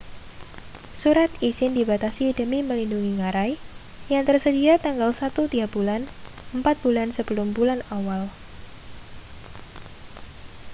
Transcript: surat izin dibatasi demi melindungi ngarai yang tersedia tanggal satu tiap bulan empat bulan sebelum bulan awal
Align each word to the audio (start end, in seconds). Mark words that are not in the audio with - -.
surat 1.01 1.29
izin 1.49 1.71
dibatasi 1.79 2.27
demi 2.37 2.59
melindungi 2.69 3.11
ngarai 3.21 3.53
yang 4.13 4.23
tersedia 4.29 4.73
tanggal 4.85 5.11
satu 5.19 5.41
tiap 5.51 5.69
bulan 5.77 6.01
empat 6.57 6.75
bulan 6.85 7.09
sebelum 7.17 7.47
bulan 7.57 7.79
awal 7.97 8.23